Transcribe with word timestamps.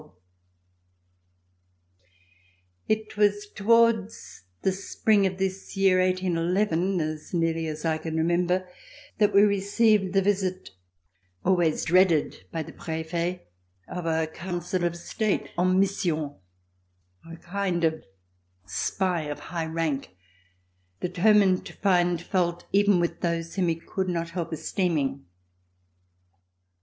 C365] 2.89 2.89
RECOLLECTIONS 2.89 2.89
OF 2.89 2.89
THE 2.89 2.95
REVOLUTION 2.95 3.03
It 3.05 3.17
was 3.17 3.47
towards 3.53 4.43
the 4.63 4.71
spring 4.71 5.27
of 5.27 5.37
this 5.37 5.77
year 5.77 5.99
1811, 5.99 7.01
as 7.01 7.33
nearly 7.35 7.67
as 7.67 7.85
I 7.85 7.99
can 7.99 8.17
remember, 8.17 8.67
that 9.19 9.31
we 9.31 9.43
received 9.43 10.13
the 10.13 10.23
visit, 10.23 10.71
always 11.45 11.85
dreaded 11.85 12.45
by 12.51 12.63
the 12.63 12.73
Prefets, 12.73 13.41
of 13.87 14.07
a 14.07 14.25
Councillor 14.25 14.87
of 14.87 14.95
State, 14.95 15.51
en 15.55 15.79
mission, 15.79 16.33
a 17.31 17.35
kind 17.37 17.83
of 17.83 18.03
spy 18.65 19.21
of 19.27 19.39
high 19.39 19.67
rank, 19.67 20.15
de 21.01 21.09
termined 21.09 21.63
to 21.65 21.73
find 21.73 22.23
fault 22.23 22.65
even 22.71 22.99
with 22.99 23.21
those 23.21 23.53
whom 23.53 23.67
he 23.67 23.75
could 23.75 24.09
not 24.09 24.31
help 24.31 24.51
esteeming. 24.51 25.27